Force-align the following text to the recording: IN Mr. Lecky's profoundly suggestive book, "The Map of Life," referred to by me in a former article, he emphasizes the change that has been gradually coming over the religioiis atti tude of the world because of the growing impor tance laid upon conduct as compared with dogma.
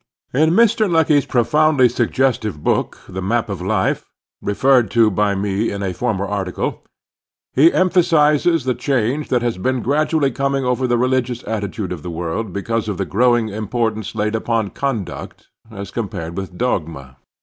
IN 0.33 0.49
Mr. 0.55 0.91
Lecky's 0.91 1.27
profoundly 1.27 1.87
suggestive 1.87 2.63
book, 2.63 2.97
"The 3.07 3.21
Map 3.21 3.49
of 3.49 3.61
Life," 3.61 4.09
referred 4.41 4.89
to 4.89 5.11
by 5.11 5.35
me 5.35 5.69
in 5.71 5.83
a 5.83 5.93
former 5.93 6.25
article, 6.25 6.83
he 7.53 7.71
emphasizes 7.71 8.63
the 8.65 8.73
change 8.73 9.29
that 9.29 9.43
has 9.43 9.59
been 9.59 9.83
gradually 9.83 10.31
coming 10.31 10.65
over 10.65 10.87
the 10.87 10.97
religioiis 10.97 11.43
atti 11.43 11.71
tude 11.71 11.91
of 11.91 12.01
the 12.01 12.09
world 12.09 12.51
because 12.51 12.89
of 12.89 12.97
the 12.97 13.05
growing 13.05 13.49
impor 13.49 13.93
tance 13.93 14.15
laid 14.15 14.33
upon 14.33 14.71
conduct 14.71 15.49
as 15.69 15.91
compared 15.91 16.35
with 16.35 16.57
dogma. 16.57 17.17